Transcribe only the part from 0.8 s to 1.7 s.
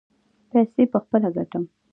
به پخپله ګټم.